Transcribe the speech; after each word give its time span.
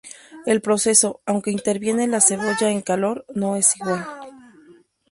El 0.47 0.61
proceso, 0.61 1.21
aunque 1.27 1.51
interviene 1.51 2.07
la 2.07 2.21
cebolla 2.21 2.71
en 2.71 2.81
calor, 2.81 3.23
no 3.35 3.55
es 3.55 3.75
igual. 3.77 4.03